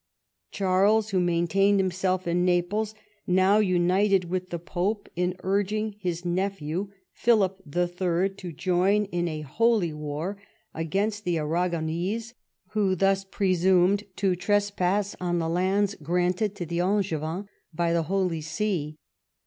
[0.49, 2.95] Charles, who maintained him self in Naples,
[3.27, 9.41] now united with the j)ope in urging his nephew, Philip III., to join in a
[9.41, 10.41] holy war
[10.73, 12.33] against the Aragonese,
[12.69, 18.41] who thus presumed to trespass on the lands granted to the Angevin by the Holy
[18.41, 18.97] See.